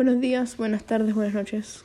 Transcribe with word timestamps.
Buenos 0.00 0.18
días, 0.18 0.56
buenas 0.56 0.84
tardes, 0.84 1.14
buenas 1.14 1.34
noches. 1.34 1.84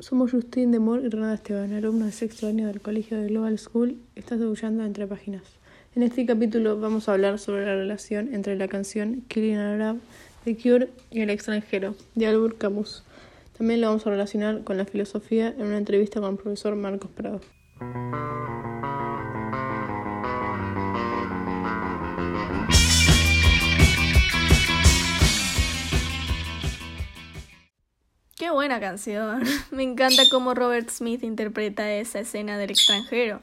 Somos 0.00 0.32
Justin 0.32 0.72
de 0.72 0.80
Moore 0.80 1.06
y 1.06 1.08
Renata 1.08 1.34
Esteban, 1.34 1.72
alumnos 1.72 2.06
de 2.06 2.12
sexto 2.12 2.48
año 2.48 2.66
del 2.66 2.80
colegio 2.80 3.16
de 3.16 3.28
Global 3.28 3.56
School. 3.60 3.96
Estás 4.16 4.40
escuchando 4.40 4.84
Entre 4.84 5.06
Páginas. 5.06 5.44
En 5.94 6.02
este 6.02 6.26
capítulo 6.26 6.80
vamos 6.80 7.08
a 7.08 7.12
hablar 7.12 7.38
sobre 7.38 7.64
la 7.64 7.76
relación 7.76 8.34
entre 8.34 8.56
la 8.56 8.66
canción 8.66 9.22
Killing 9.28 9.56
Arab 9.56 9.98
de 10.44 10.56
Cure 10.56 10.88
y 11.12 11.20
El 11.20 11.30
extranjero 11.30 11.94
de 12.16 12.26
Albert 12.26 12.58
Camus. 12.58 13.04
También 13.56 13.82
lo 13.82 13.86
vamos 13.86 14.04
a 14.08 14.10
relacionar 14.10 14.64
con 14.64 14.76
la 14.76 14.84
filosofía 14.84 15.54
en 15.56 15.62
una 15.62 15.78
entrevista 15.78 16.20
con 16.20 16.32
el 16.32 16.38
profesor 16.38 16.74
Marcos 16.74 17.12
Prado. 17.12 17.40
Qué 28.38 28.50
buena 28.50 28.78
canción. 28.78 29.42
Me 29.72 29.82
encanta 29.82 30.22
cómo 30.30 30.54
Robert 30.54 30.88
Smith 30.90 31.24
interpreta 31.24 31.90
esa 31.92 32.20
escena 32.20 32.56
del 32.56 32.70
extranjero. 32.70 33.42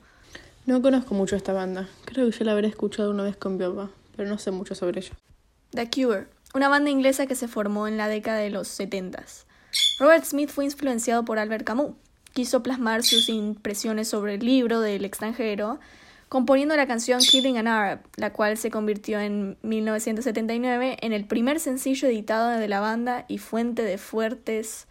No 0.66 0.81
conozco 0.81 1.13
mucho 1.13 1.35
esta 1.35 1.52
banda. 1.52 1.90
Creo 2.05 2.31
que 2.31 2.38
ya 2.38 2.45
la 2.45 2.54
habré 2.54 2.70
escuchado 2.70 3.12
una 3.12 3.23
vez 3.23 3.35
con 3.35 3.58
mi 3.58 3.66
pero 4.16 4.30
no 4.30 4.38
sé 4.38 4.52
mucho 4.52 4.73
sobre 4.73 5.02
ella. 5.02 5.12
The 5.71 5.90
Cure, 5.90 6.27
una 6.54 6.70
banda 6.70 6.90
inglesa 6.90 7.27
que 7.27 7.35
se 7.35 7.49
formó 7.49 7.90
en 7.90 7.98
la 7.98 8.08
década 8.08 8.38
de 8.38 8.49
los 8.49 8.70
70. 8.70 9.21
Robert 9.99 10.23
Smith 10.23 10.49
fue 10.49 10.63
influenciado 10.63 11.26
por 11.26 11.40
Albert 11.40 11.66
Camus. 11.66 11.91
Quiso 12.32 12.63
plasmar 12.63 13.04
sus 13.04 13.27
impresiones 13.27 14.07
sobre 14.07 14.35
el 14.35 14.46
libro 14.46 14.79
del 14.79 15.04
extranjero 15.04 15.79
componiendo 16.29 16.76
la 16.76 16.87
canción 16.87 17.20
Killing 17.20 17.57
an 17.57 17.68
Arab, 17.68 17.99
la 18.15 18.34
cual 18.34 18.57
se 18.57 18.71
convirtió 18.71 19.20
en 19.20 19.57
1979 19.62 20.98
en 21.01 21.13
el 21.13 21.26
primer 21.26 21.59
sencillo 21.59 22.07
editado 22.07 22.49
de 22.49 22.67
la 22.67 22.79
banda 22.79 23.26
y 23.27 23.37
fuente 23.37 23.84
de 23.84 23.98
fuertes 23.98 24.87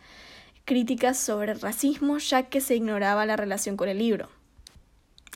críticas 0.64 1.18
sobre 1.18 1.54
racismo, 1.54 2.18
ya 2.18 2.44
que 2.44 2.60
se 2.60 2.76
ignoraba 2.76 3.26
la 3.26 3.36
relación 3.36 3.76
con 3.76 3.88
el 3.88 3.98
libro. 3.98 4.28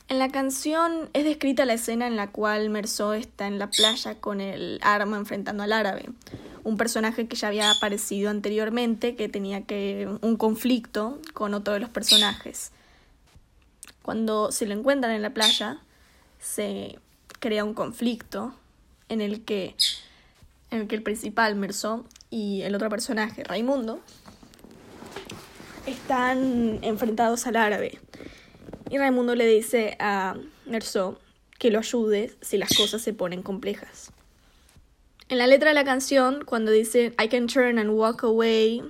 En 0.07 0.17
la 0.17 0.29
canción 0.29 1.09
es 1.13 1.23
descrita 1.23 1.65
la 1.65 1.73
escena 1.73 2.07
en 2.07 2.15
la 2.15 2.31
cual 2.31 2.71
Merceau 2.71 3.13
está 3.13 3.45
en 3.45 3.59
la 3.59 3.69
playa 3.69 4.15
con 4.15 4.41
el 4.41 4.79
arma 4.81 5.17
enfrentando 5.17 5.61
al 5.61 5.71
árabe, 5.71 6.05
un 6.63 6.77
personaje 6.77 7.27
que 7.27 7.35
ya 7.35 7.49
había 7.49 7.69
aparecido 7.69 8.31
anteriormente, 8.31 9.15
que 9.15 9.29
tenía 9.29 9.65
que 9.65 10.09
un 10.21 10.35
conflicto 10.35 11.19
con 11.33 11.53
otro 11.53 11.75
de 11.75 11.79
los 11.79 11.91
personajes. 11.91 12.71
Cuando 14.01 14.51
se 14.51 14.65
lo 14.65 14.73
encuentran 14.73 15.13
en 15.13 15.21
la 15.21 15.29
playa, 15.29 15.77
se 16.39 16.97
crea 17.39 17.63
un 17.63 17.73
conflicto 17.73 18.53
en 19.09 19.21
el 19.21 19.43
que, 19.43 19.75
en 20.71 20.81
el, 20.81 20.87
que 20.87 20.95
el 20.95 21.03
principal, 21.03 21.55
Merceau, 21.55 22.05
y 22.29 22.61
el 22.61 22.75
otro 22.75 22.89
personaje, 22.89 23.43
Raimundo, 23.43 23.99
están 25.85 26.79
enfrentados 26.81 27.47
al 27.47 27.55
árabe. 27.55 27.99
Y 28.89 28.97
Raimundo 28.97 29.35
le 29.35 29.45
dice 29.45 29.95
a 29.99 30.35
Merceau 30.65 31.17
que 31.57 31.71
lo 31.71 31.79
ayude 31.79 32.33
si 32.41 32.57
las 32.57 32.69
cosas 32.75 33.01
se 33.01 33.13
ponen 33.13 33.43
complejas. 33.43 34.11
En 35.27 35.37
la 35.37 35.45
letra 35.45 35.69
de 35.69 35.75
la 35.75 35.83
canción, 35.83 36.43
cuando 36.43 36.71
dice 36.71 37.13
I 37.23 37.27
can 37.27 37.47
turn 37.47 37.77
and 37.77 37.91
walk 37.91 38.23
away, 38.23 38.81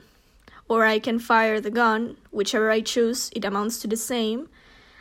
or 0.67 0.85
I 0.85 1.01
can 1.01 1.19
fire 1.19 1.61
the 1.61 1.71
gun, 1.71 2.15
whichever 2.31 2.71
I 2.71 2.81
choose, 2.81 3.29
it 3.33 3.43
amounts 3.43 3.79
to 3.81 3.87
the 3.89 3.97
same, 3.97 4.47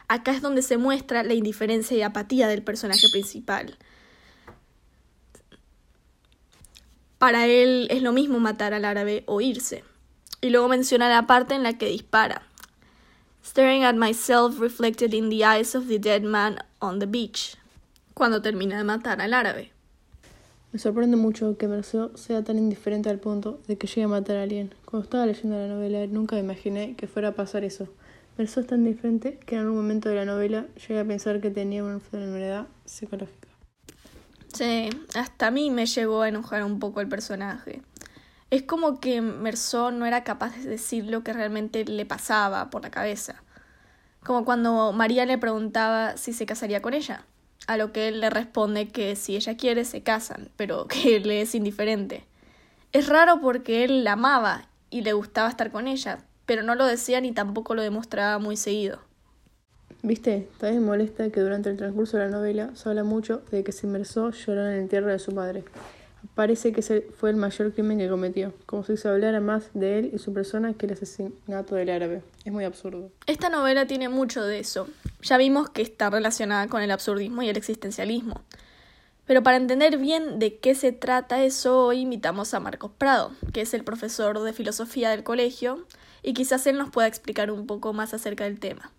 acá 0.09 0.33
es 0.33 0.43
donde 0.43 0.63
se 0.63 0.79
muestra 0.79 1.23
la 1.23 1.35
indiferencia 1.35 1.97
y 1.97 2.03
apatía 2.03 2.49
del 2.49 2.63
personaje 2.63 3.09
principal. 3.11 3.77
Para 7.19 7.47
él 7.47 7.89
es 7.91 8.03
lo 8.03 8.13
mismo 8.13 8.39
matar 8.39 8.75
al 8.75 8.85
árabe 8.85 9.25
o 9.27 9.41
irse. 9.41 9.85
Y 10.41 10.51
luego 10.51 10.69
menciona 10.69 11.09
la 11.09 11.27
parte 11.27 11.55
en 11.55 11.63
la 11.63 11.77
que 11.77 11.89
dispara. 11.89 12.43
Staring 13.45 13.85
at 13.85 13.95
myself 13.95 14.61
reflected 14.61 15.13
in 15.15 15.29
the 15.31 15.45
eyes 15.45 15.75
of 15.75 15.89
the 15.89 15.99
dead 15.99 16.23
man 16.23 16.59
on 16.79 17.01
the 17.01 17.07
beach. 17.07 17.57
Cuando 18.15 18.41
termina 18.41 18.77
de 18.79 18.85
matar 18.85 19.21
al 19.21 19.35
árabe. 19.35 19.73
Me 20.73 20.79
sorprende 20.79 21.17
mucho 21.17 21.57
que 21.57 21.67
Merceau 21.67 22.17
sea 22.17 22.45
tan 22.45 22.59
indiferente 22.59 23.09
al 23.09 23.19
punto 23.19 23.59
de 23.67 23.79
que 23.79 23.87
llegue 23.87 24.05
a 24.05 24.09
matar 24.09 24.37
a 24.37 24.43
alguien. 24.43 24.75
Cuando 24.85 25.05
estaba 25.05 25.27
leyendo 25.27 25.57
la 25.57 25.67
novela 25.67 26.07
nunca 26.07 26.39
imaginé 26.39 26.95
que 26.95 27.09
fuera 27.09 27.29
a 27.29 27.33
pasar 27.33 27.65
eso. 27.65 27.89
Verso 28.39 28.61
es 28.61 28.69
tan 28.69 28.85
diferente 28.85 29.41
que 29.45 29.57
en 29.57 29.63
algún 29.63 29.79
momento 29.79 30.09
de 30.09 30.15
la 30.15 30.25
novela 30.25 30.67
llegué 30.77 31.01
a 31.01 31.05
pensar 31.05 31.41
que 31.41 31.51
tenía 31.51 31.83
una 31.83 31.95
enfermedad 31.95 32.69
psicológica. 32.85 33.49
Sí, 34.55 34.91
hasta 35.17 35.49
a 35.49 35.51
mí 35.51 35.73
me 35.73 35.87
llegó 35.87 36.23
a 36.23 36.29
enojar 36.29 36.63
un 36.63 36.79
poco 36.79 37.01
el 37.01 37.09
personaje. 37.09 37.83
Es 38.51 38.63
como 38.63 39.01
que 39.01 39.21
Merceau 39.21 39.91
no 39.91 40.07
era 40.07 40.23
capaz 40.23 40.57
de 40.57 40.71
decir 40.71 41.07
lo 41.07 41.25
que 41.25 41.33
realmente 41.33 41.85
le 41.85 42.07
pasaba 42.07 42.71
por 42.71 42.83
la 42.83 42.93
cabeza. 42.93 43.43
Como 44.23 44.45
cuando 44.45 44.93
María 44.93 45.27
le 45.27 45.37
preguntaba 45.37 46.17
si 46.17 46.33
se 46.33 46.47
casaría 46.47 46.81
con 46.81 46.95
ella, 46.95 47.25
a 47.67 47.77
lo 47.77 47.93
que 47.93 48.07
él 48.07 48.21
le 48.21 48.31
responde 48.31 48.87
que 48.87 49.17
si 49.17 49.35
ella 49.35 49.57
quiere 49.57 49.85
se 49.85 50.05
casan, 50.05 50.49
pero 50.57 50.87
que 50.89 51.19
le 51.19 51.41
es 51.41 51.57
indiferente. 51.57 52.25
Es 52.93 53.09
raro 53.09 53.41
porque 53.41 53.83
él 53.83 54.05
la 54.05 54.13
amaba 54.13 54.69
y 54.91 55.01
le 55.01 55.13
gustaba 55.13 55.49
estar 55.49 55.73
con 55.73 55.89
ella, 55.89 56.21
pero 56.49 56.63
no 56.63 56.75
lo 56.75 56.87
decía 56.87 57.21
ni 57.21 57.33
tampoco 57.33 57.75
lo 57.75 57.83
demostraba 57.83 58.39
muy 58.39 58.57
seguido. 58.57 59.01
Viste, 60.03 60.49
también 60.59 60.83
molesta 60.83 61.29
que 61.29 61.41
durante 61.41 61.69
el 61.69 61.77
transcurso 61.77 62.17
de 62.17 62.25
la 62.25 62.31
novela 62.31 62.71
se 62.75 62.89
habla 62.89 63.05
mucho 63.05 63.43
de 63.51 63.63
que 63.63 63.71
se 63.71 63.87
inmersó 63.87 64.31
lloró 64.31 64.63
en 64.67 64.73
el 64.73 64.79
entierro 64.81 65.09
de 65.09 65.19
su 65.19 65.35
padre. 65.35 65.63
Parece 66.35 66.73
que 66.73 66.81
ese 66.81 67.03
fue 67.19 67.29
el 67.29 67.37
mayor 67.37 67.75
crimen 67.75 67.99
que 67.99 68.09
cometió, 68.09 68.55
como 68.65 68.83
si 68.83 68.97
se 68.97 69.09
hablara 69.09 69.41
más 69.41 69.69
de 69.75 69.99
él 69.99 70.11
y 70.15 70.19
su 70.19 70.33
persona 70.33 70.73
que 70.73 70.87
el 70.87 70.93
asesinato 70.93 71.75
del 71.75 71.91
árabe. 71.91 72.23
Es 72.47 72.53
muy 72.53 72.65
absurdo. 72.65 73.11
Esta 73.27 73.51
novela 73.51 73.87
tiene 73.87 74.09
mucho 74.09 74.43
de 74.43 74.59
eso. 74.59 74.89
Ya 75.21 75.37
vimos 75.37 75.69
que 75.69 75.83
está 75.83 76.09
relacionada 76.09 76.69
con 76.69 76.81
el 76.81 76.91
absurdismo 76.91 77.43
y 77.43 77.51
el 77.51 77.59
existencialismo. 77.59 78.41
Pero 79.29 79.43
para 79.43 79.59
entender 79.59 79.99
bien 79.99 80.39
de 80.39 80.57
qué 80.57 80.75
se 80.75 80.91
trata 80.91 81.43
eso, 81.45 81.85
hoy 81.85 82.01
invitamos 82.01 82.55
a 82.55 82.61
Marcos 82.61 82.93
Prado, 82.97 83.33
que 83.53 83.61
es 83.61 83.75
el 83.75 83.85
profesor 83.85 84.41
de 84.41 84.55
filosofía 84.55 85.11
del 85.11 85.23
colegio, 85.23 85.85
y 86.23 86.33
quizás 86.33 86.67
él 86.67 86.79
nos 86.79 86.89
pueda 86.89 87.07
explicar 87.07 87.51
un 87.51 87.67
poco 87.67 87.93
más 87.93 88.15
acerca 88.15 88.45
del 88.45 88.59
tema. 88.59 88.91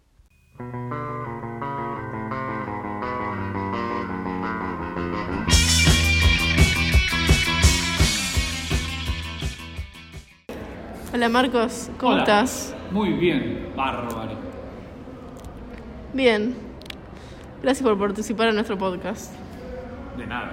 Hola 11.12 11.28
Marcos, 11.28 11.90
¿cómo 11.98 12.20
estás? 12.20 12.76
Muy 12.92 13.14
bien, 13.14 13.74
bárbaro. 13.76 14.38
Bien. 16.14 16.56
Gracias 17.64 17.84
por 17.84 17.98
participar 17.98 18.50
en 18.50 18.56
nuestro 18.56 18.78
podcast. 18.78 19.39
De 20.20 20.28
nada. 20.28 20.52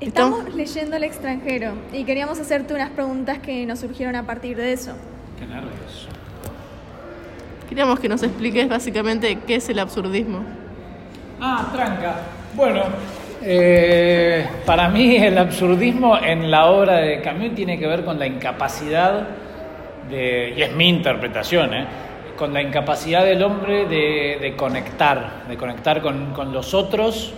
Estamos 0.00 0.54
leyendo 0.54 0.94
El 0.94 1.02
extranjero 1.02 1.72
y 1.92 2.04
queríamos 2.04 2.38
hacerte 2.38 2.74
unas 2.74 2.90
preguntas 2.90 3.38
que 3.38 3.66
nos 3.66 3.80
surgieron 3.80 4.14
a 4.14 4.22
partir 4.22 4.56
de 4.56 4.72
eso. 4.72 4.92
Qué 5.36 5.44
nervios. 5.46 6.06
Queríamos 7.68 7.98
que 7.98 8.08
nos 8.08 8.22
expliques 8.22 8.68
básicamente 8.68 9.36
qué 9.44 9.56
es 9.56 9.68
el 9.68 9.80
absurdismo. 9.80 10.44
Ah, 11.40 11.68
tranca. 11.74 12.20
Bueno, 12.54 12.84
eh, 13.42 14.46
para 14.64 14.88
mí 14.88 15.16
el 15.16 15.36
absurdismo 15.38 16.16
en 16.16 16.48
la 16.48 16.66
obra 16.66 16.98
de 16.98 17.20
Camus 17.20 17.56
tiene 17.56 17.80
que 17.80 17.88
ver 17.88 18.04
con 18.04 18.16
la 18.16 18.28
incapacidad 18.28 19.26
de, 20.08 20.54
y 20.56 20.62
es 20.62 20.72
mi 20.72 20.88
interpretación, 20.88 21.74
¿eh? 21.74 21.86
con 22.36 22.54
la 22.54 22.62
incapacidad 22.62 23.24
del 23.24 23.42
hombre 23.42 23.86
de, 23.86 24.54
conectar, 24.56 25.42
de 25.48 25.56
conectar 25.56 26.00
con, 26.00 26.32
con, 26.32 26.52
los 26.52 26.74
otros, 26.74 27.34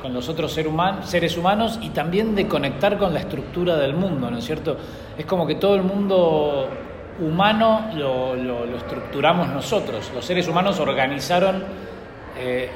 con 0.00 0.14
los 0.14 0.28
otros 0.28 0.52
seres 0.52 1.36
humanos 1.36 1.78
y 1.82 1.90
también 1.90 2.34
de 2.34 2.46
conectar 2.46 2.98
con 2.98 3.12
la 3.12 3.20
estructura 3.20 3.76
del 3.76 3.94
mundo, 3.94 4.30
¿no 4.30 4.38
es 4.38 4.44
cierto? 4.44 4.76
Es 5.16 5.26
como 5.26 5.46
que 5.46 5.56
todo 5.56 5.74
el 5.74 5.82
mundo 5.82 6.68
humano 7.20 7.90
lo, 7.94 8.36
lo, 8.36 8.64
estructuramos 8.76 9.48
nosotros. 9.48 10.10
Los 10.14 10.24
seres 10.24 10.46
humanos 10.46 10.78
organizaron 10.78 11.64
eh, 12.38 12.70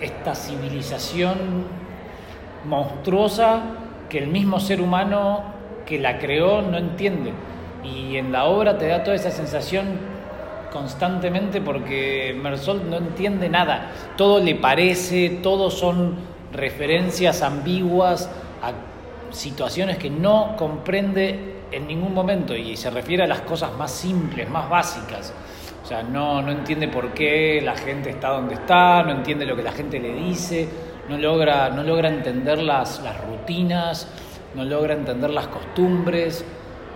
esta 0.00 0.34
civilización 0.34 1.64
monstruosa 2.66 3.62
que 4.08 4.18
el 4.18 4.28
mismo 4.28 4.60
ser 4.60 4.80
humano 4.80 5.42
que 5.86 5.98
la 5.98 6.18
creó 6.18 6.62
no 6.62 6.76
entiende. 6.76 7.32
Y 7.82 8.16
en 8.16 8.32
la 8.32 8.44
obra 8.44 8.76
te 8.76 8.86
da 8.88 9.02
toda 9.02 9.16
esa 9.16 9.30
sensación 9.30 10.18
constantemente 10.72 11.62
porque 11.62 12.38
Mersol 12.40 12.90
no 12.90 12.96
entiende 12.98 13.48
nada. 13.48 13.90
Todo 14.16 14.38
le 14.40 14.54
parece, 14.54 15.40
todo 15.42 15.70
son 15.70 16.16
referencias 16.52 17.42
ambiguas 17.42 18.30
a 18.62 18.72
situaciones 19.34 19.98
que 19.98 20.10
no 20.10 20.54
comprende 20.56 21.56
en 21.70 21.86
ningún 21.86 22.14
momento 22.14 22.56
y 22.56 22.76
se 22.76 22.90
refiere 22.90 23.24
a 23.24 23.26
las 23.26 23.42
cosas 23.42 23.72
más 23.76 23.90
simples, 23.90 24.48
más 24.48 24.68
básicas. 24.68 25.32
O 25.82 25.86
sea, 25.86 26.02
no, 26.02 26.42
no 26.42 26.50
entiende 26.50 26.88
por 26.88 27.12
qué 27.12 27.60
la 27.62 27.76
gente 27.76 28.10
está 28.10 28.28
donde 28.30 28.54
está, 28.54 29.02
no 29.02 29.12
entiende 29.12 29.46
lo 29.46 29.56
que 29.56 29.62
la 29.62 29.72
gente 29.72 29.98
le 29.98 30.14
dice, 30.14 30.68
no 31.08 31.16
logra, 31.16 31.70
no 31.70 31.82
logra 31.82 32.08
entender 32.08 32.58
las, 32.58 33.02
las 33.02 33.18
rutinas, 33.24 34.08
no 34.54 34.64
logra 34.64 34.94
entender 34.94 35.30
las 35.30 35.46
costumbres. 35.48 36.44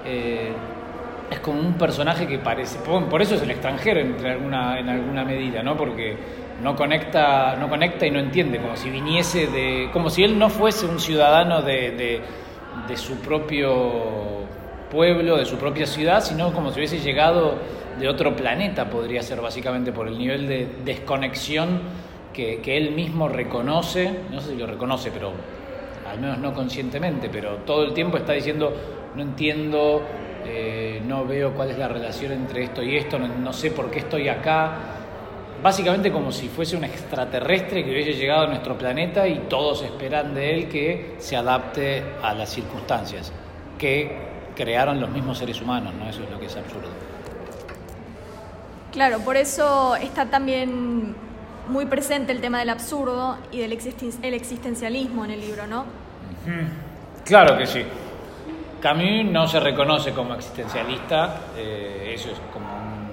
Eh, 0.05 0.53
es 1.31 1.41
como 1.41 1.61
un 1.61 1.75
personaje 1.75 2.27
que 2.27 2.39
parece, 2.39 2.79
por 2.81 3.07
por 3.07 3.23
eso 3.23 3.37
es 3.37 3.43
el 3.43 3.51
extranjero 3.51 4.01
entre 4.01 4.33
alguna, 4.33 4.79
en 4.79 4.89
alguna 4.91 5.25
medida, 5.25 5.63
¿no? 5.63 5.77
Porque 5.77 6.17
no 6.61 6.77
conecta, 6.77 7.57
no 7.57 7.69
conecta 7.69 8.07
y 8.07 8.11
no 8.11 8.19
entiende, 8.19 8.59
como 8.59 8.77
si 8.77 8.91
viniese 8.91 9.47
de, 9.47 9.91
como 9.93 10.11
si 10.11 10.23
él 10.23 10.39
no 10.39 10.51
fuese 10.51 10.87
un 10.87 11.01
ciudadano 11.01 11.63
de, 11.63 12.23
de, 12.89 12.97
su 12.97 13.17
propio 13.17 14.47
pueblo, 14.91 15.39
de 15.39 15.47
su 15.47 15.57
propia 15.57 15.87
ciudad, 15.87 16.23
sino 16.23 16.53
como 16.53 16.71
si 16.71 16.81
hubiese 16.81 16.99
llegado 16.99 17.55
de 17.99 18.09
otro 18.09 18.37
planeta, 18.37 18.91
podría 18.91 19.23
ser 19.23 19.41
básicamente 19.41 19.93
por 19.93 20.09
el 20.09 20.19
nivel 20.19 20.47
de 20.47 20.69
desconexión 20.85 21.81
que, 22.35 22.61
que 22.61 22.77
él 22.77 22.93
mismo 22.93 23.29
reconoce, 23.29 24.11
no 24.31 24.41
sé 24.41 24.51
si 24.51 24.57
lo 24.57 24.67
reconoce, 24.67 25.11
pero 25.11 25.33
al 26.07 26.21
menos 26.21 26.39
no 26.39 26.53
conscientemente, 26.53 27.31
pero 27.31 27.57
todo 27.67 27.85
el 27.85 27.95
tiempo 27.95 28.19
está 28.19 28.35
diciendo, 28.35 28.75
no 29.15 29.23
entiendo, 29.23 30.03
eh, 30.45 31.01
no 31.07 31.25
veo 31.25 31.55
cuál 31.55 31.71
es 31.71 31.79
la 31.79 31.89
relación 31.89 32.33
entre 32.33 32.65
esto 32.65 32.83
y 32.83 32.97
esto, 32.97 33.19
no 33.19 33.53
sé 33.53 33.71
por 33.71 33.91
qué 33.91 34.01
estoy 34.01 34.29
acá. 34.29 35.02
Básicamente 35.63 36.11
como 36.11 36.33
si 36.33 36.49
fuese 36.49 36.77
un 36.77 36.85
extraterrestre 36.85 37.85
que 37.85 37.91
hubiese 37.91 38.15
llegado 38.15 38.43
a 38.45 38.47
nuestro 38.49 38.77
planeta 38.77 39.29
y 39.29 39.39
todos 39.49 39.83
esperan 39.83 40.35
de 40.35 40.55
él 40.55 40.69
que 40.69 41.15
se 41.19 41.37
adapte 41.37 42.03
a 42.23 42.35
las 42.35 42.51
circunstancias 42.51 43.33
que 43.79 44.33
crearon 44.57 45.01
los 45.01 45.09
mismos 45.11 45.39
seres 45.39 45.61
humanos, 45.63 45.95
¿no? 45.95 46.09
Eso 46.09 46.25
es 46.25 46.31
lo 46.31 46.41
que 46.41 46.47
es 46.47 46.57
absurdo. 46.57 46.89
Claro, 48.91 49.21
por 49.21 49.37
eso 49.37 49.95
está 49.97 50.27
también 50.27 51.15
muy 51.69 51.87
presente 51.87 52.33
el 52.33 52.41
tema 52.41 52.59
del 52.59 52.69
absurdo 52.71 53.39
y 53.53 53.61
del 53.61 53.73
existen- 53.73 54.19
el 54.23 54.35
existencialismo 54.35 55.25
en 55.25 55.31
el 55.31 55.41
libro, 55.41 55.67
¿no? 55.69 55.85
Claro 57.25 57.57
que 57.57 57.67
sí. 57.67 57.83
Camus 58.81 59.25
no 59.31 59.47
se 59.47 59.61
reconoce 59.61 60.13
como 60.13 60.35
existencialista, 60.35 61.37
eh, 61.57 62.13
eso 62.17 62.31
es 62.33 62.39
como 62.53 62.67
un- 62.67 63.12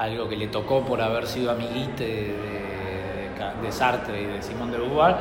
algo 0.00 0.28
que 0.28 0.36
le 0.36 0.48
tocó 0.48 0.84
por 0.84 1.00
haber 1.00 1.26
sido 1.26 1.50
amiguite 1.50 2.04
de, 2.04 2.12
de- 2.14 2.70
de 3.62 3.72
Sartre 3.72 4.22
y 4.22 4.26
de 4.26 4.42
Simón 4.42 4.70
de 4.70 4.78
Beauvoir, 4.78 5.16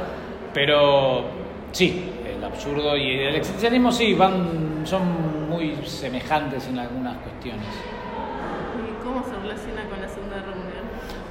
pero 0.54 1.24
sí, 1.72 2.10
el 2.26 2.44
absurdo 2.44 2.96
y 2.98 3.20
el 3.20 3.36
existencialismo 3.36 3.92
sí, 3.92 4.14
van, 4.14 4.82
son 4.86 5.50
muy 5.50 5.76
semejantes 5.86 6.68
en 6.68 6.80
algunas 6.80 7.18
cuestiones. 7.18 7.66
¿Y 7.66 9.04
cómo 9.04 9.24
se 9.26 9.36
relaciona 9.42 9.84
con 9.90 10.02
la 10.02 10.08
Segunda 10.08 10.36
Guerra 10.38 10.56
Mundial? 10.56 10.84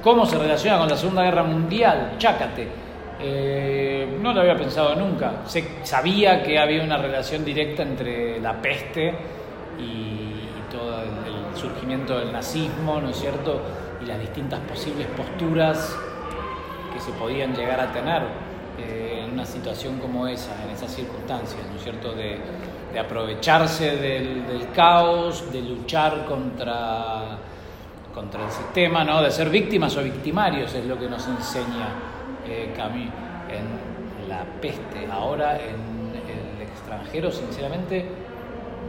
¿Cómo 0.03 0.25
se 0.25 0.37
relaciona 0.37 0.77
con 0.79 0.89
la 0.89 0.97
Segunda 0.97 1.23
Guerra 1.23 1.43
Mundial? 1.43 2.11
Chácate. 2.17 2.67
Eh, 3.21 4.17
no 4.21 4.33
lo 4.33 4.41
había 4.41 4.55
pensado 4.55 4.95
nunca. 4.95 5.41
Se- 5.45 5.83
sabía 5.83 6.41
que 6.43 6.57
había 6.59 6.83
una 6.83 6.97
relación 6.97 7.43
directa 7.43 7.83
entre 7.83 8.39
la 8.39 8.53
peste 8.61 9.13
y, 9.79 10.38
surgimiento 11.59 12.17
del 12.17 12.31
nazismo, 12.31 13.01
¿no 13.01 13.09
es 13.09 13.17
cierto? 13.17 13.61
Y 14.01 14.05
las 14.05 14.19
distintas 14.19 14.59
posibles 14.61 15.07
posturas 15.07 15.95
que 16.93 16.99
se 16.99 17.11
podían 17.11 17.53
llegar 17.53 17.79
a 17.79 17.91
tener 17.91 18.23
eh, 18.77 19.23
en 19.25 19.33
una 19.33 19.45
situación 19.45 19.99
como 19.99 20.27
esa, 20.27 20.63
en 20.63 20.71
esas 20.71 20.93
circunstancias, 20.93 21.61
¿no 21.69 21.77
es 21.77 21.83
cierto? 21.83 22.13
De, 22.13 22.69
aprovecharse 22.99 23.97
del, 23.97 24.47
del 24.47 24.71
caos, 24.71 25.53
de 25.53 25.61
luchar 25.61 26.25
contra, 26.25 27.37
contra 28.13 28.43
el 28.43 28.51
sistema, 28.51 29.03
¿no? 29.03 29.21
De 29.21 29.29
ser 29.29 29.49
víctimas 29.49 29.95
o 29.95 30.01
victimarios 30.01 30.73
es 30.73 30.85
lo 30.85 30.97
que 30.97 31.07
nos 31.07 31.27
enseña 31.27 31.87
eh, 32.47 32.73
Camus 32.75 33.09
en 33.49 34.27
La 34.27 34.43
peste. 34.59 35.07
Ahora 35.11 35.59
en 35.59 35.99
el 36.15 36.61
extranjero, 36.63 37.31
sinceramente, 37.31 38.05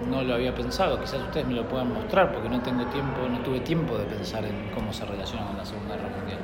no 0.09 0.23
lo 0.23 0.35
había 0.35 0.55
pensado. 0.55 1.01
Quizás 1.01 1.21
ustedes 1.23 1.47
me 1.47 1.55
lo 1.55 1.69
puedan 1.69 1.93
mostrar 1.93 2.33
porque 2.33 2.49
no 2.49 2.61
tengo 2.61 2.85
tiempo, 2.87 3.29
no 3.29 3.39
tuve 3.41 3.61
tiempo 3.61 3.97
de 3.99 4.05
pensar 4.05 4.45
en 4.45 4.71
cómo 4.75 4.93
se 4.93 5.05
relaciona 5.05 5.47
con 5.47 5.57
la 5.57 5.65
Segunda 5.65 5.97
Guerra 5.97 6.09
Mundial. 6.17 6.39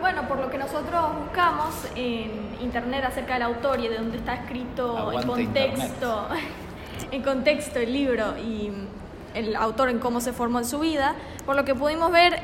Bueno, 0.00 0.28
por 0.28 0.38
lo 0.38 0.50
que 0.50 0.58
nosotros 0.58 1.02
buscamos 1.18 1.74
en 1.96 2.30
internet 2.60 3.04
acerca 3.04 3.34
del 3.34 3.42
autor 3.44 3.80
y 3.80 3.88
de 3.88 3.96
dónde 3.96 4.18
está 4.18 4.34
escrito 4.34 4.92
en 4.92 4.98
Aguante 4.98 5.26
contexto, 5.28 6.28
en 7.10 7.22
contexto 7.22 7.78
el 7.80 7.92
libro 7.92 8.36
y 8.38 8.70
el 9.34 9.56
autor 9.56 9.88
en 9.88 9.98
cómo 9.98 10.20
se 10.20 10.32
formó 10.32 10.58
en 10.58 10.64
su 10.66 10.78
vida, 10.80 11.14
por 11.44 11.56
lo 11.56 11.64
que 11.64 11.74
pudimos 11.74 12.10
ver 12.12 12.40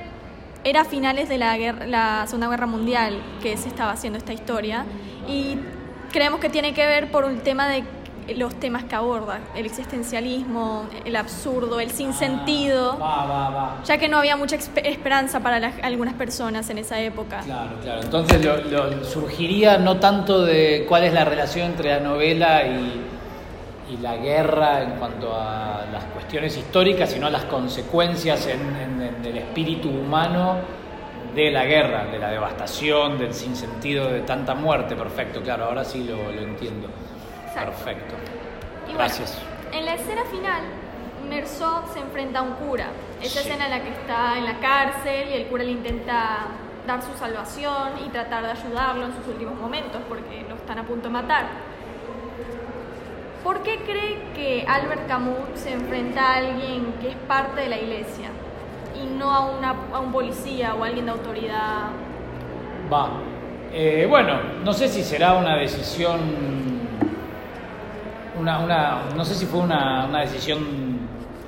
era 0.64 0.84
finales 0.84 1.28
de 1.28 1.38
la, 1.38 1.56
guerra- 1.56 1.86
la 1.86 2.26
Segunda 2.26 2.48
Guerra 2.48 2.66
Mundial 2.66 3.20
que 3.42 3.56
se 3.56 3.68
estaba 3.68 3.92
haciendo 3.92 4.16
esta 4.18 4.32
historia 4.32 4.84
y 5.28 5.58
creemos 6.12 6.40
que 6.40 6.48
tiene 6.48 6.72
que 6.72 6.86
ver 6.86 7.10
por 7.10 7.24
un 7.24 7.38
tema 7.40 7.68
de 7.68 7.84
los 8.36 8.54
temas 8.54 8.84
que 8.84 8.94
aborda, 8.94 9.40
el 9.56 9.66
existencialismo, 9.66 10.84
el 11.04 11.16
absurdo, 11.16 11.80
el 11.80 11.90
sinsentido, 11.90 12.98
Va, 12.98 13.24
va, 13.26 13.50
va. 13.50 13.76
ya 13.84 13.98
que 13.98 14.08
no 14.08 14.18
había 14.18 14.36
mucha 14.36 14.56
esperanza 14.56 15.40
para 15.40 15.58
las- 15.58 15.74
algunas 15.82 16.14
personas 16.14 16.68
en 16.70 16.78
esa 16.78 17.00
época. 17.00 17.40
Claro, 17.44 17.70
claro. 17.82 18.02
Entonces 18.02 18.44
lo, 18.44 18.56
lo- 18.58 19.04
surgiría 19.04 19.78
no 19.78 19.96
tanto 19.98 20.44
de 20.44 20.86
cuál 20.88 21.04
es 21.04 21.12
la 21.12 21.24
relación 21.24 21.66
entre 21.72 21.90
la 21.90 22.00
novela 22.00 22.62
y, 22.64 23.00
y 23.92 23.96
la 23.98 24.16
guerra 24.16 24.82
en 24.82 24.92
cuanto 24.92 25.34
a 25.34 25.84
las 25.92 26.04
cuestiones 26.04 26.56
históricas, 26.56 27.10
sino 27.10 27.28
las 27.28 27.44
consecuencias 27.44 28.46
en, 28.46 28.60
en- 28.76 29.02
en 29.02 29.24
el 29.24 29.38
espíritu 29.38 29.88
humano 29.90 30.56
de 31.34 31.50
la 31.50 31.64
guerra, 31.64 32.04
de 32.04 32.18
la 32.18 32.30
devastación, 32.30 33.18
del 33.18 33.34
sinsentido 33.34 34.06
de 34.10 34.20
tanta 34.20 34.54
muerte. 34.54 34.94
Perfecto, 34.96 35.40
claro, 35.42 35.64
ahora 35.64 35.84
sí 35.84 36.04
lo, 36.04 36.30
lo 36.30 36.40
entiendo. 36.42 36.88
Exacto. 37.52 37.72
Perfecto. 37.84 38.14
Y 38.84 38.94
bueno, 38.94 38.98
Gracias. 38.98 39.38
en 39.72 39.84
la 39.86 39.94
escena 39.94 40.22
final, 40.24 40.62
Merceau 41.28 41.82
se 41.92 42.00
enfrenta 42.00 42.40
a 42.40 42.42
un 42.42 42.54
cura. 42.54 42.86
Esa 43.20 43.40
Sí. 43.40 43.48
escena 43.48 43.66
en 43.66 43.70
la 43.70 43.82
que 43.82 43.90
está 43.90 44.38
en 44.38 44.44
la 44.44 44.58
cárcel 44.58 45.28
y 45.30 45.34
el 45.34 45.46
cura 45.46 45.62
le 45.64 45.70
intenta 45.72 46.38
dar 46.86 47.00
su 47.02 47.12
salvación 47.16 47.92
y 48.04 48.08
tratar 48.08 48.42
de 48.44 48.50
ayudarlo 48.50 49.06
en 49.06 49.14
sus 49.14 49.26
últimos 49.28 49.54
momentos 49.54 50.00
porque 50.08 50.44
lo 50.48 50.56
están 50.56 50.78
a 50.78 50.82
punto 50.82 51.08
de 51.08 51.12
matar. 51.12 51.44
¿Por 53.44 53.62
qué 53.62 53.76
cree 53.84 54.18
que 54.34 54.64
Albert 54.68 55.06
Camus 55.08 55.36
se 55.56 55.72
enfrenta 55.72 56.22
a 56.32 56.36
alguien 56.36 56.94
que 57.00 57.08
es 57.10 57.16
parte 57.28 57.60
de 57.62 57.68
la 57.68 57.78
iglesia 57.78 58.28
y 59.00 59.06
no 59.06 59.30
a, 59.32 59.40
una, 59.50 59.74
a 59.92 59.98
un 60.00 60.12
policía 60.12 60.74
o 60.74 60.82
a 60.84 60.86
alguien 60.86 61.06
de 61.06 61.12
autoridad? 61.12 61.90
Va. 62.92 63.08
Eh, 63.72 64.06
bueno, 64.08 64.34
no 64.64 64.72
sé 64.72 64.88
si 64.88 65.02
será 65.02 65.34
una 65.34 65.56
decisión. 65.56 66.71
Una, 68.42 68.58
una, 68.58 69.02
no 69.14 69.24
sé 69.24 69.36
si 69.36 69.46
fue 69.46 69.60
una, 69.60 70.04
una 70.06 70.22
decisión 70.22 70.98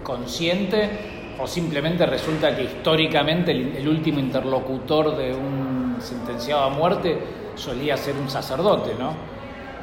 consciente 0.04 1.34
o 1.40 1.44
simplemente 1.44 2.06
resulta 2.06 2.54
que 2.54 2.62
históricamente 2.62 3.50
el, 3.50 3.76
el 3.78 3.88
último 3.88 4.20
interlocutor 4.20 5.16
de 5.16 5.34
un 5.34 5.96
sentenciado 5.98 6.62
a 6.62 6.68
muerte 6.70 7.18
solía 7.56 7.96
ser 7.96 8.14
un 8.14 8.30
sacerdote, 8.30 8.94
¿no? 8.96 9.12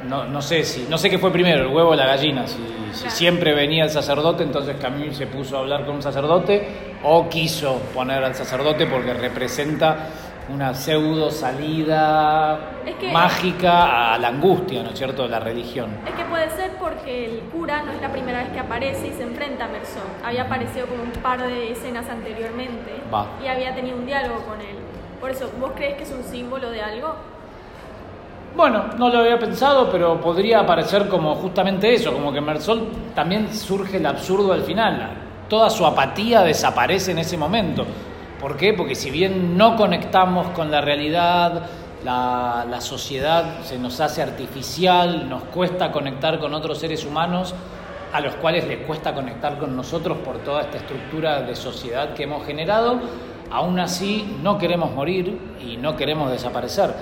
No, 0.08 0.24
no 0.24 0.40
sé 0.40 0.64
si, 0.64 0.86
no 0.88 0.96
sé 0.96 1.10
qué 1.10 1.18
fue 1.18 1.30
primero, 1.30 1.64
el 1.64 1.68
huevo 1.68 1.90
o 1.90 1.94
la 1.94 2.06
gallina. 2.06 2.46
Si, 2.46 3.10
siempre 3.10 3.54
venía 3.54 3.84
el 3.84 3.90
sacerdote, 3.90 4.42
entonces 4.42 4.76
Camus 4.80 5.14
se 5.14 5.26
puso 5.26 5.58
a 5.58 5.60
hablar 5.60 5.84
con 5.84 5.96
un 5.96 6.02
sacerdote, 6.02 6.96
o 7.04 7.28
quiso 7.28 7.78
poner 7.94 8.24
al 8.24 8.34
sacerdote 8.34 8.86
porque 8.86 9.12
representa 9.12 10.08
una 10.48 10.74
pseudo 10.74 11.30
salida 11.30 12.58
Es 12.84 12.94
que- 12.96 13.12
mágica 13.12 14.12
a 14.14 14.18
la 14.18 14.28
angustia, 14.28 14.82
¿no 14.82 14.90
es 14.90 14.98
cierto?, 14.98 15.22
de 15.22 15.28
la 15.28 15.40
religión. 15.40 15.90
Es 16.06 16.12
que 16.14 16.24
puede 16.24 16.50
ser 16.50 16.72
porque 16.78 17.26
el 17.26 17.40
cura 17.50 17.82
no 17.82 17.92
es 17.92 18.00
la 18.00 18.10
primera 18.10 18.38
vez 18.40 18.48
que 18.48 18.58
aparece 18.60 19.08
y 19.08 19.12
se 19.12 19.22
enfrenta 19.22 19.64
a 19.66 19.68
Merceau. 19.68 20.02
Había 20.24 20.42
aparecido 20.42 20.86
como 20.86 21.02
un 21.02 21.10
par 21.10 21.42
de 21.42 21.72
escenas 21.72 22.08
anteriormente 22.08 22.92
Va. 23.12 23.26
y 23.42 23.46
había 23.48 23.74
tenido 23.74 23.96
un 23.96 24.06
diálogo 24.06 24.40
con 24.46 24.60
él. 24.60 24.76
Por 25.20 25.30
eso, 25.30 25.50
¿vos 25.60 25.72
crees 25.76 25.96
que 25.96 26.02
es 26.02 26.10
un 26.10 26.24
símbolo 26.24 26.70
de 26.70 26.82
algo? 26.82 27.14
Bueno, 28.56 28.84
no 28.98 29.08
lo 29.08 29.20
había 29.20 29.38
pensado, 29.38 29.90
pero 29.90 30.20
podría 30.20 30.60
aparecer 30.60 31.08
como 31.08 31.34
justamente 31.36 31.94
eso, 31.94 32.12
como 32.12 32.32
que 32.32 32.38
en 32.38 32.44
Mersol 32.44 32.88
también 33.14 33.52
surge 33.54 33.96
el 33.96 34.04
absurdo 34.04 34.52
al 34.52 34.62
final. 34.62 35.10
Toda 35.48 35.70
su 35.70 35.86
apatía 35.86 36.42
desaparece 36.42 37.12
en 37.12 37.18
ese 37.18 37.36
momento. 37.38 37.86
¿Por 38.42 38.56
qué? 38.56 38.74
Porque 38.74 38.96
si 38.96 39.12
bien 39.12 39.56
no 39.56 39.76
conectamos 39.76 40.48
con 40.48 40.68
la 40.68 40.80
realidad, 40.80 41.62
la, 42.04 42.80
sociedad 42.80 43.62
se 43.62 43.78
nos 43.78 44.00
hace 44.00 44.20
artificial, 44.20 45.28
nos 45.28 45.44
cuesta 45.44 45.92
conectar 45.92 46.40
con 46.40 46.52
otros 46.52 46.78
seres 46.78 47.04
humanos, 47.04 47.54
a 48.12 48.20
los 48.20 48.34
cuales 48.34 48.66
les 48.66 48.78
cuesta 48.78 49.14
conectar 49.14 49.58
con 49.58 49.76
nosotros 49.76 50.18
por 50.18 50.38
toda 50.38 50.62
esta 50.62 50.78
estructura 50.78 51.42
de 51.42 51.54
sociedad 51.54 52.14
que 52.14 52.24
hemos 52.24 52.44
generado, 52.44 52.98
aún 53.48 53.78
así 53.78 54.36
no 54.42 54.58
queremos 54.58 54.90
morir 54.90 55.38
y 55.64 55.76
no 55.76 55.94
queremos 55.94 56.28
desaparecer. 56.28 56.92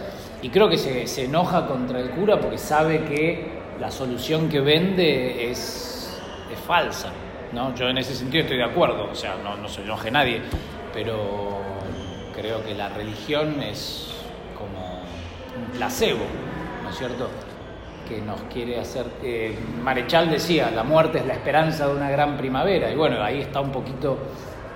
Y 0.42 0.50
creo 0.50 0.68
que 0.68 0.76
se, 0.76 1.24
enoja 1.24 1.66
contra 1.66 2.00
el 2.00 2.10
cura 2.10 2.38
porque 2.38 2.58
sabe 2.58 3.04
que 3.04 3.50
la 3.80 3.90
solución 3.90 4.50
que 4.50 4.60
vende 4.60 5.50
es, 5.50 6.20
es 6.52 6.60
falsa. 6.66 7.08
¿no? 7.54 7.74
Yo 7.74 7.88
en 7.88 7.96
ese 7.96 8.14
sentido 8.14 8.42
estoy 8.42 8.58
de 8.58 8.64
acuerdo, 8.64 9.08
o 9.10 9.14
sea, 9.14 9.36
no, 9.42 9.56
no 9.56 9.68
se 9.68 9.80
enoje 9.80 10.10
nadie, 10.10 10.42
pero 10.92 11.60
creo 12.34 12.64
que 12.64 12.74
la 12.74 12.88
religión 12.88 13.62
es 13.62 14.12
como 14.56 15.00
un 15.56 15.72
placebo, 15.72 16.24
¿no 16.82 16.90
es 16.90 16.96
cierto? 16.96 17.28
que 18.10 18.20
nos 18.20 18.40
quiere 18.52 18.80
hacer. 18.80 19.06
Eh, 19.22 19.56
Marechal 19.84 20.28
decía, 20.28 20.70
la 20.72 20.82
muerte 20.82 21.18
es 21.18 21.26
la 21.26 21.34
esperanza 21.34 21.86
de 21.86 21.94
una 21.94 22.10
gran 22.10 22.36
primavera, 22.36 22.90
y 22.90 22.96
bueno, 22.96 23.22
ahí 23.22 23.40
está 23.40 23.60
un 23.60 23.70
poquito 23.70 24.18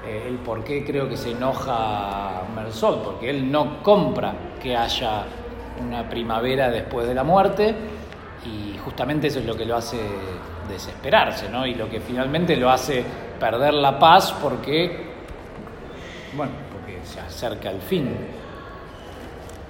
eh, 0.07 0.27
el 0.29 0.37
por 0.37 0.63
qué 0.63 0.85
creo 0.85 1.09
que 1.09 1.17
se 1.17 1.33
enoja 1.33 2.43
Mersol, 2.55 3.01
porque 3.03 3.31
él 3.31 3.51
no 3.51 3.83
compra 3.83 4.33
que 4.63 4.77
haya 4.77 5.25
una 5.85 6.09
primavera 6.09 6.71
después 6.71 7.09
de 7.09 7.15
la 7.15 7.25
muerte, 7.25 7.75
y 8.47 8.79
justamente 8.79 9.27
eso 9.27 9.41
es 9.41 9.47
lo 9.47 9.57
que 9.57 9.65
lo 9.65 9.77
hace 9.77 9.99
desesperarse, 10.69 11.49
¿no? 11.49 11.67
Y 11.67 11.75
lo 11.75 11.91
que 11.91 12.01
finalmente 12.01 12.57
lo 12.57 12.71
hace 12.71 13.05
perder 13.41 13.75
la 13.75 13.99
paz 13.99 14.33
porque, 14.41 15.14
bueno, 16.37 16.53
porque 16.73 16.99
se 17.05 17.21
acerca 17.21 17.71
el 17.71 17.81
fin. 17.81 18.09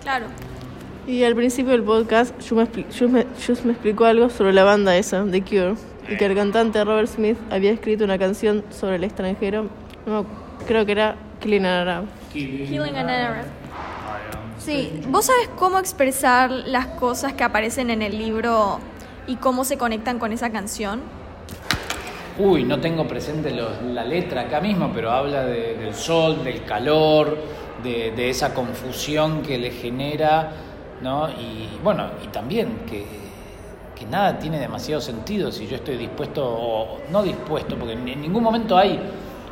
Claro. 0.03 0.27
Y 1.07 1.23
al 1.25 1.35
principio 1.35 1.73
del 1.73 1.83
podcast, 1.83 2.39
yo 2.41 2.57
me, 2.57 2.65
me, 2.65 3.27
me 3.65 3.73
explicó 3.73 4.05
algo 4.07 4.31
sobre 4.31 4.53
la 4.53 4.65
banda 4.65 4.97
esa, 4.97 5.25
The 5.25 5.43
Cure, 5.43 5.75
y 6.09 6.17
que 6.17 6.25
el 6.27 6.35
cantante 6.35 6.83
Robert 6.85 7.09
Smith 7.09 7.37
había 7.51 7.73
escrito 7.73 8.05
una 8.05 8.19
canción 8.19 8.65
sobre 8.71 8.97
el 8.97 9.05
extranjero, 9.05 9.69
no, 10.07 10.25
creo 10.67 10.87
que 10.87 10.93
era 10.93 11.17
Killing 11.41 11.67
an 11.67 11.73
Arab. 11.73 12.05
Killing 12.33 12.97
an 12.97 13.11
Arab. 13.11 13.45
Sí, 14.59 15.03
¿vos 15.09 15.27
sabes 15.27 15.49
cómo 15.57 15.79
expresar 15.79 16.51
las 16.51 16.87
cosas 16.87 17.35
que 17.35 17.45
aparecen 17.45 17.91
en 17.91 18.01
el 18.01 18.17
libro 18.17 18.81
y 19.27 19.37
cómo 19.37 19.65
se 19.65 19.77
conectan 19.77 20.19
con 20.19 20.33
esa 20.33 20.51
canción? 20.51 21.03
Uy, 22.37 22.65
no 22.65 22.81
tengo 22.81 23.07
presente 23.07 23.53
la 23.53 24.05
letra 24.05 24.43
acá 24.43 24.61
mismo, 24.61 24.91
pero 24.93 25.13
habla 25.13 25.45
del 25.45 25.95
sol, 25.95 26.43
del 26.43 26.65
calor, 26.65 27.39
de, 27.81 28.29
esa 28.29 28.53
confusión 28.53 29.41
que 29.41 29.57
le 29.57 29.71
genera, 29.71 30.51
¿no? 31.01 31.29
Y 31.31 31.79
bueno, 31.81 32.09
y 32.25 32.27
también 32.29 32.81
que, 32.89 33.07
que, 33.95 34.05
nada 34.07 34.37
tiene 34.37 34.59
demasiado 34.59 35.01
sentido 35.01 35.53
si 35.53 35.69
yo 35.69 35.77
estoy 35.77 35.97
dispuesto, 35.97 36.45
o 36.45 36.99
no 37.09 37.23
dispuesto, 37.23 37.77
porque 37.77 37.93
en 37.93 38.21
ningún 38.21 38.43
momento 38.43 38.77
hay 38.77 38.99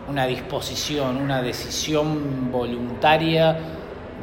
una 0.09 0.27
disposición, 0.27 1.19
una 1.19 1.41
decisión 1.41 2.51
voluntaria 2.51 3.57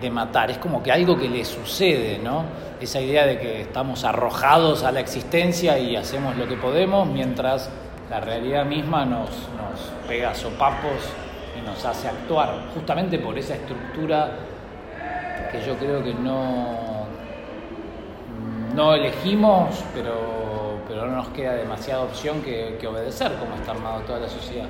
de 0.01 0.09
matar, 0.09 0.51
es 0.51 0.57
como 0.57 0.83
que 0.83 0.91
algo 0.91 1.17
que 1.17 1.29
le 1.29 1.45
sucede, 1.45 2.19
¿no? 2.19 2.43
Esa 2.81 2.99
idea 2.99 3.25
de 3.25 3.37
que 3.39 3.61
estamos 3.61 4.03
arrojados 4.03 4.83
a 4.83 4.91
la 4.91 4.99
existencia 4.99 5.79
y 5.79 5.95
hacemos 5.95 6.35
lo 6.35 6.45
que 6.45 6.57
podemos 6.57 7.07
mientras 7.07 7.69
la 8.09 8.19
realidad 8.19 8.65
misma 8.65 9.05
nos, 9.05 9.29
nos 9.29 9.79
pega 10.07 10.33
sopapos 10.33 11.13
y 11.57 11.65
nos 11.65 11.83
hace 11.85 12.07
actuar, 12.07 12.69
justamente 12.73 13.19
por 13.19 13.37
esa 13.37 13.55
estructura 13.55 14.31
que 15.51 15.61
yo 15.65 15.75
creo 15.77 16.03
que 16.03 16.13
no, 16.13 17.05
no 18.75 18.93
elegimos, 18.93 19.83
pero, 19.93 20.79
pero 20.87 21.05
no 21.05 21.17
nos 21.17 21.29
queda 21.29 21.53
demasiada 21.53 22.03
opción 22.03 22.41
que, 22.41 22.77
que 22.79 22.87
obedecer 22.87 23.33
como 23.33 23.55
está 23.55 23.71
armado 23.71 24.01
toda 24.01 24.19
la 24.19 24.29
sociedad. 24.29 24.67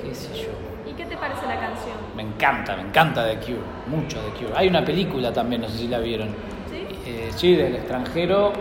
¿Qué 0.00 0.14
sé 0.14 0.34
yo? 0.34 0.50
¿Y 0.90 0.94
qué 0.94 1.04
te 1.04 1.16
parece 1.16 1.46
la 1.46 1.60
canción? 1.60 1.96
Me 2.16 2.22
encanta, 2.22 2.76
me 2.76 2.82
encanta 2.82 3.26
The 3.26 3.36
Cure, 3.36 3.60
mucho 3.86 4.18
The 4.20 4.44
Cure. 4.44 4.56
Hay 4.56 4.68
una 4.68 4.84
película 4.84 5.32
también, 5.32 5.62
no 5.62 5.68
sé 5.68 5.78
si 5.78 5.88
la 5.88 5.98
vieron. 5.98 6.28
¿Sí? 6.70 6.86
Eh, 7.06 7.30
sí, 7.36 7.54
del 7.54 7.76
extranjero. 7.76 8.52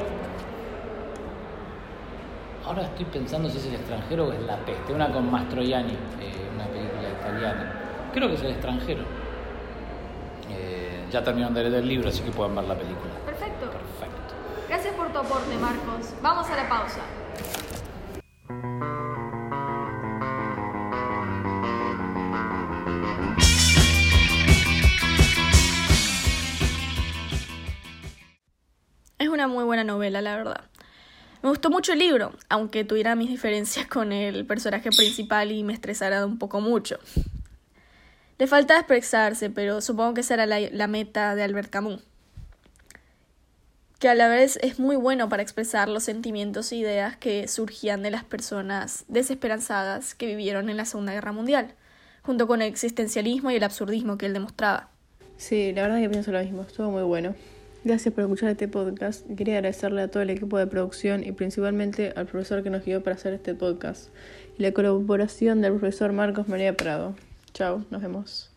Ahora 2.69 2.83
estoy 2.83 3.05
pensando 3.05 3.49
si 3.49 3.57
es 3.57 3.65
el 3.65 3.73
extranjero 3.73 4.27
o 4.27 4.31
es 4.31 4.39
La 4.41 4.55
Peste, 4.57 4.93
una 4.93 5.11
con 5.11 5.31
Mastroianni, 5.31 5.93
eh, 6.21 6.51
una 6.53 6.65
película 6.65 7.09
italiana. 7.19 7.73
Creo 8.13 8.27
que 8.27 8.35
es 8.35 8.43
el 8.43 8.51
extranjero. 8.51 9.01
Eh, 10.51 11.03
ya 11.09 11.23
terminaron 11.23 11.55
de 11.55 11.63
leer 11.63 11.81
el 11.81 11.87
libro, 11.87 12.09
así 12.09 12.21
que 12.21 12.29
pueden 12.29 12.53
ver 12.53 12.65
la 12.65 12.75
película. 12.75 13.11
Perfecto. 13.25 13.71
Perfecto. 13.71 14.35
Gracias 14.67 14.93
por 14.93 15.11
tu 15.11 15.17
aporte, 15.17 15.57
Marcos. 15.57 16.13
Vamos 16.21 16.47
a 16.47 16.55
la 16.55 16.69
pausa. 16.69 17.01
una 29.39 29.47
muy 29.47 29.63
buena 29.63 29.85
novela, 29.85 30.21
la 30.21 30.35
verdad. 30.35 30.68
Me 31.41 31.49
gustó 31.49 31.69
mucho 31.69 31.93
el 31.93 31.99
libro, 31.99 32.33
aunque 32.49 32.83
tuviera 32.83 33.15
mis 33.15 33.29
diferencias 33.29 33.87
con 33.87 34.11
el 34.11 34.45
personaje 34.45 34.89
principal 34.89 35.51
y 35.51 35.63
me 35.63 35.73
estresara 35.73 36.25
un 36.25 36.37
poco 36.37 36.59
mucho. 36.59 36.99
Le 38.37 38.47
falta 38.47 38.77
expresarse, 38.77 39.49
pero 39.49 39.81
supongo 39.81 40.13
que 40.13 40.21
esa 40.21 40.35
era 40.35 40.45
la, 40.45 40.59
la 40.59 40.87
meta 40.87 41.35
de 41.35 41.43
Albert 41.43 41.69
Camus. 41.69 42.01
Que 43.99 44.07
a 44.07 44.15
la 44.15 44.29
vez 44.29 44.57
es 44.61 44.79
muy 44.79 44.95
bueno 44.95 45.27
para 45.27 45.43
expresar 45.43 45.89
los 45.89 46.03
sentimientos 46.03 46.71
e 46.71 46.77
ideas 46.77 47.17
que 47.17 47.49
surgían 47.49 48.01
de 48.01 48.11
las 48.11 48.23
personas 48.23 49.03
desesperanzadas 49.09 50.15
que 50.15 50.25
vivieron 50.25 50.69
en 50.69 50.77
la 50.77 50.85
Segunda 50.85 51.11
Guerra 51.11 51.33
Mundial, 51.33 51.73
junto 52.21 52.47
con 52.47 52.61
el 52.61 52.69
existencialismo 52.69 53.51
y 53.51 53.55
el 53.55 53.63
absurdismo 53.63 54.17
que 54.17 54.27
él 54.27 54.33
demostraba. 54.33 54.89
Sí, 55.35 55.73
la 55.73 55.83
verdad 55.83 55.99
que 55.99 56.09
pienso 56.09 56.31
lo 56.31 56.41
mismo, 56.41 56.61
estuvo 56.61 56.91
muy 56.91 57.03
bueno. 57.03 57.35
Gracias 57.83 58.13
por 58.13 58.25
escuchar 58.25 58.49
este 58.49 58.67
podcast. 58.67 59.25
Quería 59.37 59.55
agradecerle 59.55 60.01
a 60.01 60.07
todo 60.09 60.21
el 60.21 60.29
equipo 60.29 60.57
de 60.57 60.67
producción 60.67 61.23
y 61.23 61.31
principalmente 61.31 62.11
al 62.15 62.25
profesor 62.25 62.61
que 62.61 62.69
nos 62.69 62.83
guió 62.83 63.01
para 63.01 63.15
hacer 63.15 63.33
este 63.33 63.55
podcast 63.55 64.09
y 64.57 64.63
la 64.63 64.73
colaboración 64.73 65.61
del 65.61 65.71
profesor 65.77 66.11
Marcos 66.11 66.49
María 66.49 66.75
Prado. 66.75 67.15
Chao, 67.53 67.85
nos 67.89 68.01
vemos. 68.01 68.51